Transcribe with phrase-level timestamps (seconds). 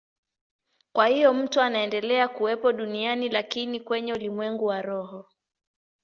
[0.93, 5.25] Kwa hiyo mtu anaendelea kuwepo duniani, lakini kwenye ulimwengu wa roho.